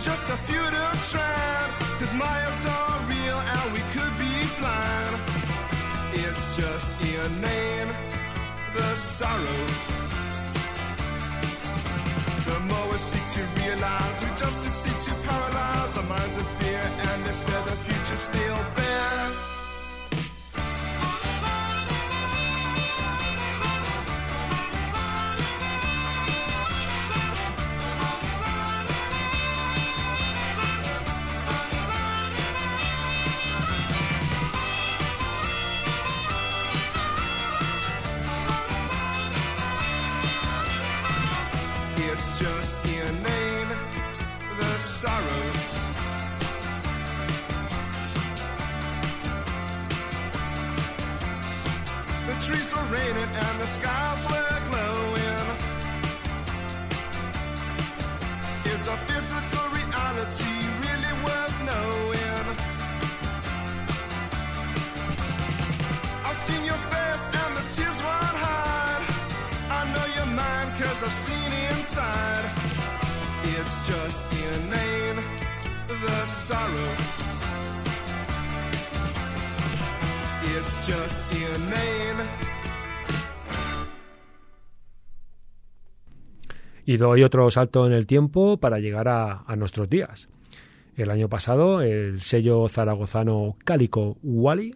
Just 0.00 0.30
a 0.30 0.36
futile 0.46 0.94
trend. 1.10 1.72
Cause 1.98 2.14
Maya's 2.14 2.64
are 2.66 3.00
real 3.10 3.38
and 3.38 3.72
we 3.74 3.80
could 3.92 4.14
be 4.16 4.32
blind. 4.58 5.14
It's 6.14 6.56
just 6.56 6.88
inane, 7.02 7.92
the 8.74 8.94
sorrow. 8.96 9.64
The 12.46 12.60
more 12.60 12.86
we 12.90 12.98
seek 12.98 13.26
to 13.34 13.42
realize, 13.60 14.27
Y 86.86 86.96
doy 86.96 87.22
otro 87.22 87.50
salto 87.50 87.86
en 87.86 87.92
el 87.92 88.06
tiempo 88.06 88.56
para 88.56 88.78
llegar 88.78 89.08
a, 89.08 89.44
nuestros 89.56 89.90
días. 89.90 90.28
El 90.96 91.10
año 91.10 91.28
pasado, 91.28 91.82
el 91.82 92.22
sello 92.22 92.68
zaragozano 92.68 93.56
Cálico 93.64 94.16
Wally 94.22 94.74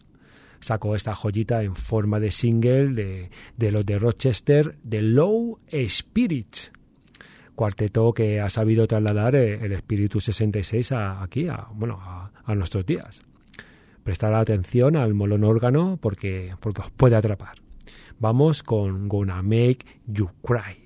sacó 0.61 0.95
esta 0.95 1.15
joyita 1.15 1.63
en 1.63 1.75
forma 1.75 2.21
de 2.21 2.31
single 2.31 2.89
de, 2.89 3.31
de 3.57 3.71
los 3.71 3.87
de 3.87 3.99
Rochester, 3.99 4.77
The 4.89 5.03
Low 5.03 5.61
Spirits. 5.89 6.73
Cuarteto 7.63 8.13
que 8.13 8.41
ha 8.41 8.49
sabido 8.49 8.89
trasladar 8.89 9.37
eh, 9.37 9.65
el 9.65 9.71
espíritu 9.71 10.21
66 10.21 10.91
a, 10.91 11.23
aquí, 11.23 11.47
a, 11.47 11.69
bueno, 11.73 12.01
a, 12.03 12.55
nuestros 12.57 12.85
días. 12.85 13.23
Prestar 14.03 14.35
atención 14.35 14.97
al 14.97 15.15
molón 15.15 15.45
órgano 15.45 15.97
porque, 16.03 16.57
porque 16.59 16.81
os 16.81 16.91
puede 16.91 17.15
atrapar. 17.15 17.59
Vamos 18.19 18.65
con 18.65 19.07
Gonna 19.09 19.43
Make 19.43 19.87
You 20.09 20.29
Cry. 20.43 20.82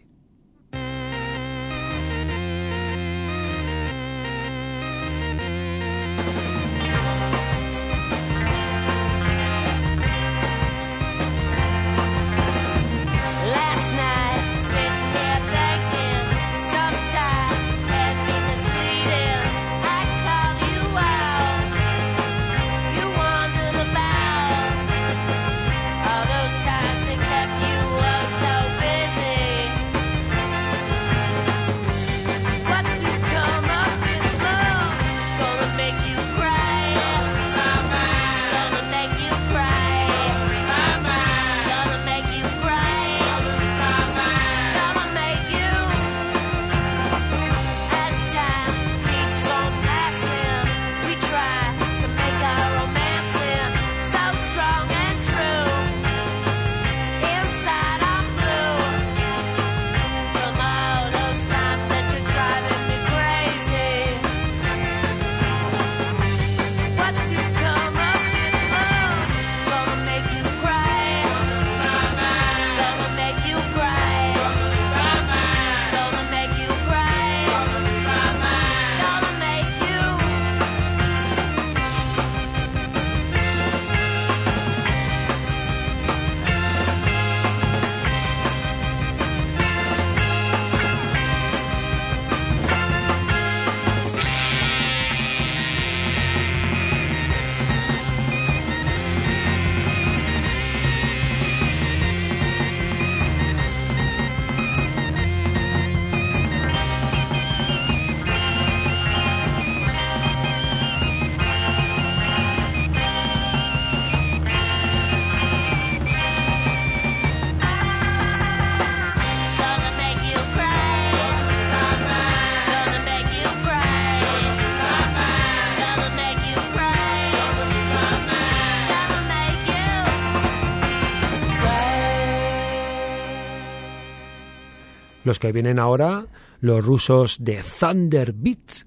Los 135.27 135.41
que 135.41 135.51
vienen 135.51 135.81
ahora, 135.81 136.29
los 136.61 136.87
rusos 136.87 137.39
de 137.41 137.61
Thunder 137.81 138.33
Beats, 138.33 138.87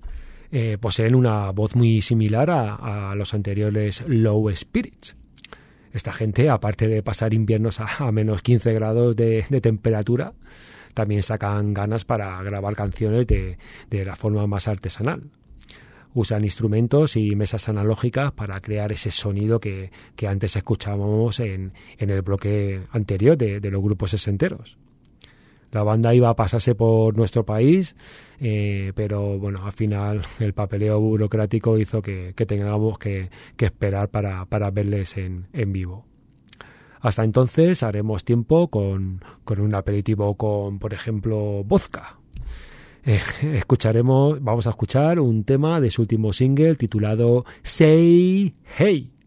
eh, 0.54 0.78
poseen 0.80 1.14
una 1.14 1.52
voz 1.52 1.76
muy 1.76 2.02
similar 2.02 2.50
a, 2.50 3.14
los 3.14 3.34
anteriores 3.34 4.06
Low 4.08 4.50
Spirits. 4.56 5.18
Esta 5.92 6.14
gente, 6.14 6.50
aparte 6.50 6.88
de 6.88 7.04
pasar 7.04 7.34
inviernos 7.34 7.82
a, 7.82 7.88
a 8.08 8.14
menos 8.14 8.42
15 8.42 8.72
grados 8.72 9.18
de, 9.18 9.44
de 9.50 9.60
temperatura, 9.60 10.32
también 10.94 11.24
sacan 11.24 11.74
ganas 11.74 12.06
para 12.06 12.42
grabar 12.42 12.74
canciones 12.74 13.28
de, 13.28 13.58
de 13.90 14.06
la 14.06 14.16
forma 14.16 14.48
más 14.48 14.70
artesanal. 14.70 15.24
Usan 16.14 16.46
instrumentos 16.46 17.18
y 17.18 17.36
mesas 17.36 17.68
analógicas 17.68 18.32
para 18.32 18.62
crear 18.62 18.94
ese 18.94 19.12
sonido 19.12 19.60
que, 19.60 19.92
que 20.16 20.30
antes 20.30 20.56
escuchábamos 20.56 21.42
en, 21.42 21.74
en 21.98 22.10
el 22.10 22.22
bloque 22.22 22.84
anterior 22.92 23.38
de, 23.38 23.60
de 23.60 23.72
los 23.72 23.84
grupos 23.84 24.12
sesenteros. 24.12 24.79
La 25.72 25.84
banda 25.84 26.14
iba 26.14 26.30
a 26.30 26.36
pasarse 26.36 26.74
por 26.76 27.16
nuestro 27.16 27.46
país, 27.46 27.96
eh, 28.40 28.92
pero 28.96 29.38
bueno, 29.38 29.66
al 29.66 29.72
final 29.72 30.22
el 30.40 30.54
papeleo 30.54 31.00
burocrático 31.00 31.78
hizo 31.78 32.02
que, 32.02 32.34
tengamos 32.34 32.98
que, 32.98 33.30
esperar 33.58 34.10
para, 34.10 34.72
verles 34.72 35.18
en, 35.18 35.48
en 35.54 35.72
vivo. 35.72 36.06
Hasta 37.02 37.24
entonces 37.24 37.84
haremos 37.84 38.26
tiempo 38.26 38.68
con, 38.68 39.24
con 39.46 39.62
un 39.62 39.74
aperitivo 39.74 40.36
con, 40.36 40.80
por 40.80 40.94
ejemplo, 40.94 41.64
vodka. 41.64 42.18
Eh, 43.06 43.22
escucharemos, 43.54 44.44
vamos 44.44 44.68
a 44.68 44.72
escuchar 44.72 45.20
un 45.20 45.44
tema 45.44 45.80
de 45.80 45.90
su 45.92 46.02
último 46.02 46.34
single 46.34 46.76
titulado 46.76 47.46
Say 47.64 48.54
Hey. 48.78 49.19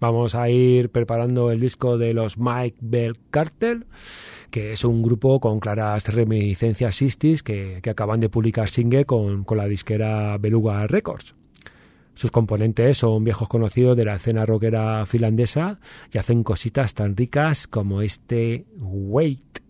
Vamos 0.00 0.34
a 0.34 0.48
ir 0.48 0.90
preparando 0.90 1.50
el 1.50 1.60
disco 1.60 1.98
de 1.98 2.14
los 2.14 2.38
Mike 2.38 2.78
Bell 2.80 3.16
Cartel, 3.30 3.86
que 4.50 4.72
es 4.72 4.84
un 4.84 5.02
grupo 5.02 5.40
con 5.40 5.58
claras 5.58 6.06
reminiscencias 6.12 6.94
60 6.94 7.42
que, 7.44 7.80
que 7.82 7.90
acaban 7.90 8.20
de 8.20 8.28
publicar 8.28 8.68
single 8.68 9.04
con, 9.04 9.44
con 9.44 9.58
la 9.58 9.66
disquera 9.66 10.38
Beluga 10.38 10.86
Records. 10.86 11.34
Sus 12.14 12.30
componentes 12.30 12.98
son 12.98 13.22
viejos 13.22 13.48
conocidos 13.48 13.96
de 13.96 14.04
la 14.04 14.16
escena 14.16 14.44
rockera 14.44 15.06
finlandesa 15.06 15.78
y 16.12 16.18
hacen 16.18 16.42
cositas 16.42 16.94
tan 16.94 17.16
ricas 17.16 17.68
como 17.68 18.02
este. 18.02 18.66
Wait, 18.76 19.60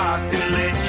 It's 0.00 0.87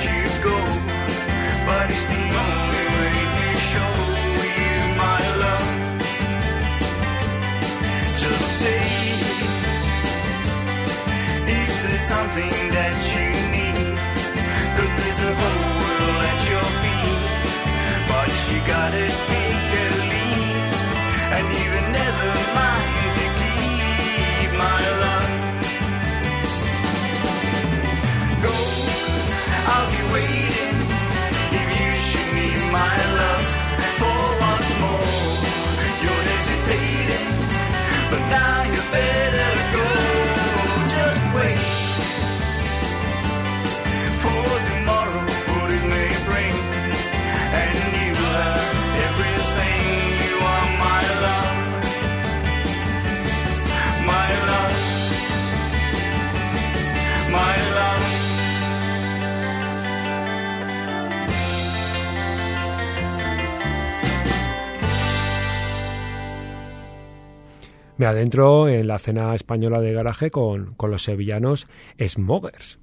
Me 68.00 68.06
adentro 68.06 68.70
en 68.70 68.88
la 68.88 68.98
cena 68.98 69.36
española 69.36 69.82
de 69.82 69.92
garaje 69.92 70.32
con, 70.32 70.74
con 70.76 70.90
los 70.90 71.04
sevillanos 71.04 71.68
Smokers. 72.02 72.80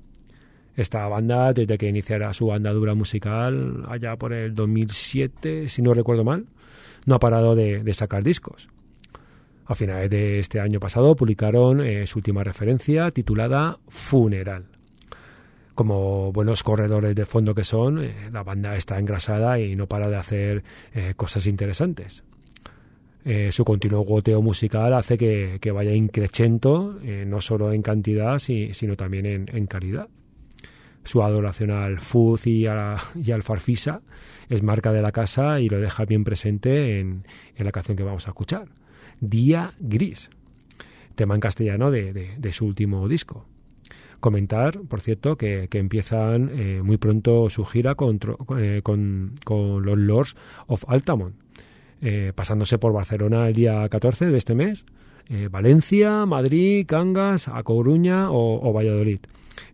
Esta 0.75 1.09
banda, 1.09 1.55
desde 1.55 1.79
que 1.79 1.89
iniciara 1.89 2.35
su 2.35 2.53
andadura 2.53 2.93
musical 2.95 3.87
allá 3.89 4.17
por 4.17 4.35
el 4.35 4.55
2007, 4.55 5.71
si 5.71 5.81
no 5.81 5.95
recuerdo 5.95 6.23
mal, 6.23 6.45
no 7.07 7.15
ha 7.15 7.19
parado 7.19 7.55
de, 7.55 7.83
de 7.83 7.95
sacar 7.95 8.23
discos. 8.25 8.69
A 9.65 9.75
finales 9.75 10.11
de 10.11 10.39
este 10.39 10.61
año 10.61 10.81
pasado 10.81 11.17
publicaron 11.17 11.81
eh, 11.81 12.07
su 12.07 12.19
última 12.19 12.45
referencia 12.45 13.11
titulada 13.11 13.79
Funeral. 13.89 14.67
Como 15.75 16.31
buenos 16.31 16.63
corredores 16.63 17.15
de 17.15 17.25
fondo 17.25 17.55
que 17.55 17.65
son, 17.65 18.05
eh, 18.05 18.15
la 18.31 18.43
banda 18.43 18.77
está 18.77 18.99
engrasada 18.99 19.59
y 19.61 19.77
no 19.77 19.87
para 19.87 20.11
de 20.11 20.17
hacer 20.17 20.63
eh, 20.93 21.15
cosas 21.17 21.47
interesantes. 21.47 22.23
Eh, 23.29 23.51
su 23.51 23.65
continuo 23.65 24.03
goteo 24.03 24.41
musical 24.41 24.95
hace 24.95 25.19
que, 25.19 25.59
que 25.61 25.73
vaya 25.73 25.93
increchento, 25.93 26.97
eh, 27.03 27.25
no 27.27 27.41
solo 27.41 27.73
en 27.73 27.83
cantidad, 27.83 28.39
si- 28.39 28.73
sino 28.73 28.95
también 28.97 29.27
en, 29.27 29.51
en 29.53 29.67
calidad. 29.67 30.09
Su 31.03 31.23
adoración 31.25 31.71
al 31.73 31.99
fuzz 31.99 32.47
y, 32.47 32.67
a 32.67 32.97
y 33.17 33.33
al 33.33 33.43
farfisa 33.43 34.01
es 34.49 34.63
marca 34.63 34.93
de 34.93 35.03
la 35.03 35.11
casa 35.11 35.59
y 35.61 35.69
lo 35.69 35.81
deja 35.81 36.05
bien 36.05 36.23
presente 36.23 37.01
en, 37.01 37.25
en 37.57 37.65
la 37.65 37.73
canción 37.73 37.97
que 37.97 38.05
vamos 38.05 38.27
a 38.29 38.31
escuchar. 38.31 38.69
Día 39.21 39.73
Gris, 39.81 40.31
tema 41.17 41.35
en 41.35 41.41
castellano 41.41 41.91
de, 41.91 42.13
de- 42.13 42.53
su 42.53 42.65
último 42.65 43.09
disco. 43.09 43.45
Comentar, 44.21 44.81
por 44.89 45.01
cierto, 45.01 45.37
que, 45.37 45.69
que 45.69 45.79
empiezan 45.79 46.51
eh, 46.55 46.81
muy 46.83 46.97
pronto 46.97 47.51
su 47.51 47.65
gira 47.65 47.95
con, 47.97 48.19
eh, 48.59 48.81
con, 48.83 49.35
con 49.45 49.85
los 49.85 49.99
Lords 49.99 50.37
of 50.69 50.85
Altamont, 50.89 51.35
eh, 52.03 52.33
pasándose 52.35 52.79
por 52.79 52.93
Barcelona 52.93 53.49
el 53.49 53.55
día 53.55 53.89
14 53.89 54.27
de 54.27 54.39
este 54.39 54.55
mes, 54.55 54.87
eh, 55.29 55.49
Valencia, 55.51 56.27
Madrid, 56.27 56.87
Cangas, 56.87 57.49
A 57.49 57.63
Coruña 57.63 58.31
o, 58.31 58.73
Valladolid. 58.73 59.21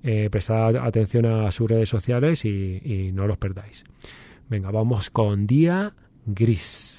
Eh, 0.03 0.29
prestad 0.31 0.77
atención 0.77 1.27
a 1.27 1.51
sus 1.51 1.69
redes 1.69 1.89
sociales 1.89 2.45
y, 2.45 2.81
y 2.85 3.13
no 3.13 3.27
los 3.27 3.39
perdáis. 3.39 3.85
Venga, 4.49 4.71
vamos 4.71 5.11
con 5.11 5.47
Día 5.47 5.95
Gris. 6.27 6.92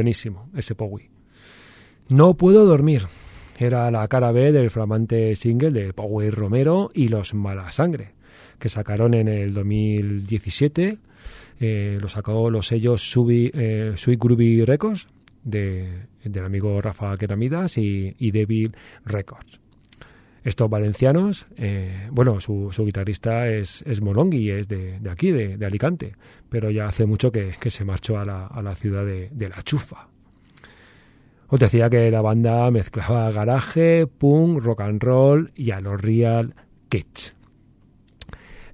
Buenísimo, 0.00 0.48
ese 0.56 0.74
Powie. 0.74 1.10
No 2.08 2.32
puedo 2.32 2.64
dormir. 2.64 3.02
Era 3.58 3.90
la 3.90 4.08
cara 4.08 4.32
B 4.32 4.50
del 4.50 4.70
flamante 4.70 5.36
single 5.36 5.72
de 5.72 5.92
Powie 5.92 6.30
Romero 6.30 6.90
y 6.94 7.08
los 7.08 7.34
Mala 7.34 7.70
Sangre, 7.70 8.14
que 8.58 8.70
sacaron 8.70 9.12
en 9.12 9.28
el 9.28 9.52
2017. 9.52 10.96
Eh, 11.60 11.98
lo 12.00 12.08
sacó 12.08 12.48
los 12.48 12.68
sellos 12.68 13.02
Subi, 13.02 13.50
eh, 13.52 13.92
Sweet 13.94 14.18
Groovy 14.18 14.64
Records 14.64 15.06
de, 15.44 16.06
del 16.24 16.46
amigo 16.46 16.80
Rafa 16.80 17.14
Queramidas 17.18 17.76
y, 17.76 18.14
y 18.18 18.30
Devil 18.30 18.74
Records. 19.04 19.60
Estos 20.42 20.70
valencianos, 20.70 21.46
eh, 21.56 22.08
bueno, 22.10 22.40
su, 22.40 22.70
su 22.72 22.84
guitarrista 22.84 23.48
es, 23.48 23.82
es 23.82 24.00
es 24.00 24.68
de, 24.68 24.98
de 24.98 25.10
aquí, 25.10 25.32
de, 25.32 25.58
de 25.58 25.66
Alicante, 25.66 26.14
pero 26.48 26.70
ya 26.70 26.86
hace 26.86 27.04
mucho 27.04 27.30
que, 27.30 27.54
que 27.60 27.70
se 27.70 27.84
marchó 27.84 28.18
a 28.18 28.24
la, 28.24 28.46
a 28.46 28.62
la 28.62 28.74
ciudad 28.74 29.04
de, 29.04 29.28
de 29.30 29.48
La 29.50 29.62
Chufa. 29.62 30.08
Os 31.48 31.58
decía 31.58 31.90
que 31.90 32.10
la 32.10 32.22
banda 32.22 32.70
mezclaba 32.70 33.30
garaje, 33.32 34.06
punk, 34.06 34.62
rock 34.62 34.80
and 34.82 35.02
roll 35.02 35.50
y 35.54 35.72
a 35.72 35.80
los 35.80 36.00
real 36.00 36.54
kitsch. 36.88 37.34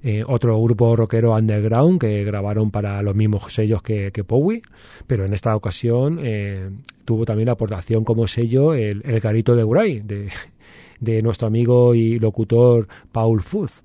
Eh, 0.02 0.22
otro 0.24 0.62
grupo 0.62 0.94
rockero 0.94 1.34
underground 1.34 1.98
que 1.98 2.22
grabaron 2.22 2.70
para 2.70 3.02
los 3.02 3.16
mismos 3.16 3.52
sellos 3.52 3.82
que, 3.82 4.12
que 4.12 4.22
Powie, 4.22 4.62
pero 5.06 5.24
en 5.24 5.32
esta 5.32 5.56
ocasión 5.56 6.20
eh, 6.22 6.70
tuvo 7.04 7.24
también 7.24 7.46
la 7.46 7.52
aportación 7.54 8.04
como 8.04 8.28
sello 8.28 8.74
el, 8.74 9.02
el 9.04 9.18
Garito 9.18 9.56
de 9.56 9.64
Uray, 9.64 10.02
de 11.00 11.22
nuestro 11.22 11.46
amigo 11.46 11.94
y 11.94 12.18
locutor 12.18 12.88
Paul 13.12 13.42
Fuz. 13.42 13.82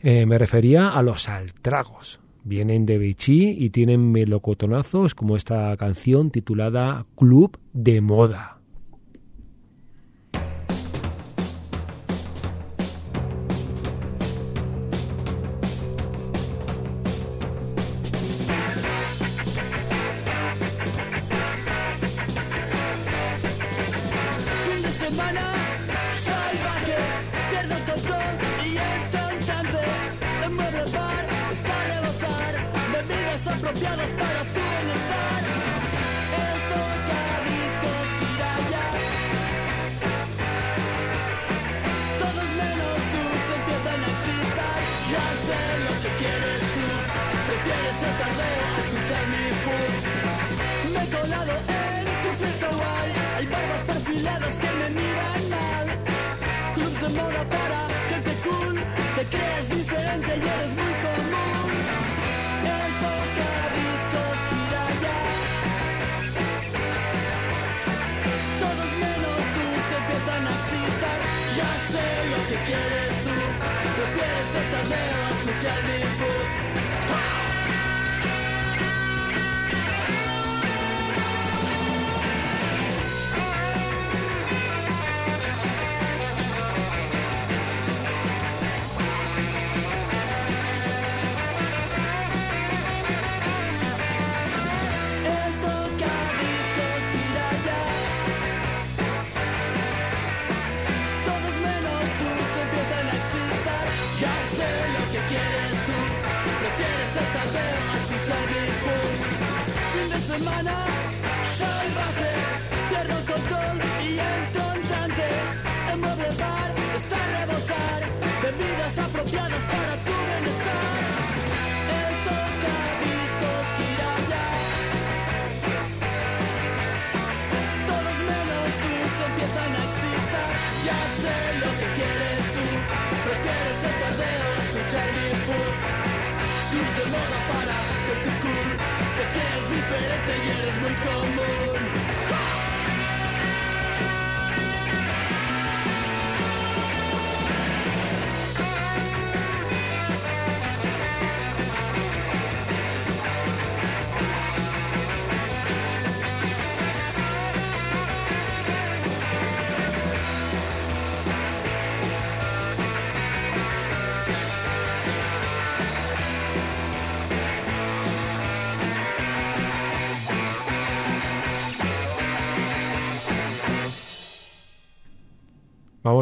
Eh, 0.00 0.26
me 0.26 0.38
refería 0.38 0.90
a 0.90 1.02
los 1.02 1.28
altragos. 1.28 2.20
Vienen 2.44 2.84
de 2.84 2.98
Vichy 2.98 3.56
y 3.58 3.70
tienen 3.70 4.12
melocotonazos 4.12 5.14
como 5.14 5.36
esta 5.36 5.74
canción 5.78 6.30
titulada 6.30 7.06
Club 7.16 7.58
de 7.72 8.02
Moda. 8.02 8.53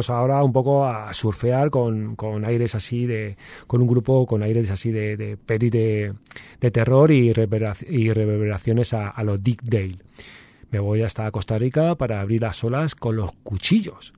Vamos 0.03 0.19
ahora 0.19 0.43
un 0.43 0.51
poco 0.51 0.85
a 0.85 1.13
surfear 1.13 1.69
con, 1.69 2.17
con 2.17 2.43
aires 2.43 2.75
así 2.75 3.05
de. 3.05 3.37
con 3.67 3.81
un 3.81 3.87
grupo 3.87 4.25
con 4.25 4.43
aires 4.43 4.69
así 4.69 4.91
de, 4.91 5.15
de 5.15 5.37
de, 6.59 6.71
terror 6.71 7.09
y, 7.09 7.31
reverbera- 7.31 7.77
y 7.89 8.11
reverberaciones 8.11 8.93
a, 8.93 9.07
a 9.07 9.23
los 9.23 9.41
Dick 9.41 9.61
Dale. 9.63 9.99
Me 10.71 10.79
voy 10.79 11.03
hasta 11.03 11.31
Costa 11.31 11.57
Rica 11.57 11.95
para 11.95 12.19
abrir 12.19 12.41
las 12.41 12.61
olas 12.65 12.95
con 12.95 13.15
los 13.15 13.31
cuchillos. 13.43 14.13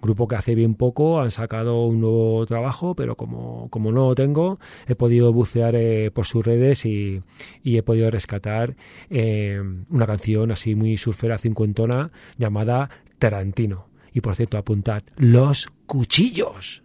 Grupo 0.00 0.26
que 0.26 0.36
hace 0.36 0.54
bien 0.54 0.74
poco 0.74 1.20
han 1.20 1.30
sacado 1.30 1.84
un 1.84 2.00
nuevo 2.00 2.46
trabajo, 2.46 2.94
pero 2.94 3.16
como, 3.16 3.68
como 3.68 3.92
no 3.92 4.08
lo 4.08 4.14
tengo, 4.14 4.58
he 4.88 4.94
podido 4.94 5.34
bucear 5.34 5.74
eh, 5.76 6.10
por 6.12 6.24
sus 6.24 6.46
redes 6.46 6.86
y, 6.86 7.20
y 7.62 7.76
he 7.76 7.82
podido 7.82 8.10
rescatar 8.10 8.74
eh, 9.10 9.60
una 9.90 10.06
canción 10.06 10.50
así 10.50 10.74
muy 10.74 10.96
surfera 10.96 11.36
cincuentona 11.36 12.10
llamada 12.38 12.88
Tarantino. 13.18 13.84
Y 14.16 14.22
por 14.22 14.34
cierto, 14.34 14.56
apuntad, 14.56 15.02
los 15.18 15.68
cuchillos. 15.84 16.82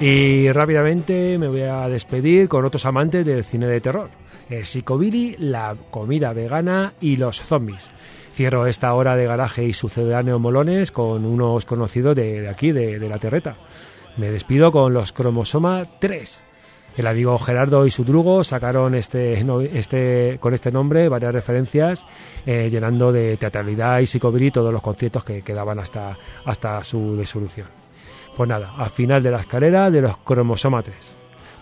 Y 0.00 0.50
rápidamente 0.52 1.36
me 1.36 1.48
voy 1.48 1.60
a 1.60 1.86
despedir 1.88 2.48
con 2.48 2.64
otros 2.64 2.86
amantes 2.86 3.26
del 3.26 3.44
cine 3.44 3.66
de 3.66 3.82
terror. 3.82 4.08
El 4.48 4.64
psicobilly, 4.64 5.36
la 5.38 5.76
comida 5.90 6.32
vegana 6.32 6.94
y 7.02 7.16
los 7.16 7.42
zombies. 7.42 7.90
Cierro 8.32 8.66
esta 8.66 8.94
hora 8.94 9.14
de 9.14 9.26
garaje 9.26 9.64
y 9.64 9.74
sucedáneos 9.74 10.40
molones 10.40 10.90
con 10.90 11.26
unos 11.26 11.66
conocidos 11.66 12.16
de, 12.16 12.48
aquí, 12.48 12.72
de 12.72 12.98
la 12.98 13.18
terreta. 13.18 13.56
Me 14.20 14.30
despido 14.30 14.70
con 14.70 14.92
los 14.92 15.12
cromosoma 15.12 15.86
3. 15.98 16.42
El 16.98 17.06
amigo 17.06 17.38
Gerardo 17.38 17.86
y 17.86 17.90
su 17.90 18.04
drugo 18.04 18.44
sacaron 18.44 18.94
este, 18.94 19.42
este, 19.72 20.36
con 20.38 20.52
este 20.52 20.70
nombre 20.70 21.08
varias 21.08 21.32
referencias, 21.32 22.04
eh, 22.44 22.68
llenando 22.70 23.12
de 23.12 23.38
teatralidad 23.38 24.00
y 24.00 24.06
psicobilly 24.06 24.50
todos 24.50 24.74
los 24.74 24.82
conciertos 24.82 25.24
que 25.24 25.40
quedaban 25.40 25.78
hasta, 25.78 26.18
hasta 26.44 26.84
su 26.84 27.16
disolución. 27.16 27.68
Pues 28.36 28.46
nada, 28.46 28.74
al 28.76 28.90
final 28.90 29.22
de 29.22 29.30
la 29.30 29.40
escalera 29.40 29.90
de 29.90 30.02
los 30.02 30.18
cromosoma 30.18 30.82
3. 30.82 31.14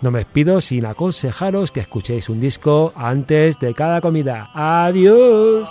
No 0.03 0.11
me 0.11 0.19
despido 0.19 0.61
sin 0.61 0.85
aconsejaros 0.85 1.71
que 1.71 1.79
escuchéis 1.79 2.29
un 2.29 2.41
disco 2.41 2.93
antes 2.97 3.61
de 3.61 3.73
cada 3.73 4.01
comida. 4.01 4.51
¡Adiós! 4.53 5.71